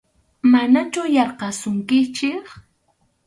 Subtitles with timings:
[0.51, 2.45] Manachu yarqasunkichik.